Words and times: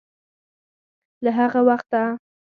له 1.23 1.31
هغه 1.39 1.59
وخته 1.67 2.01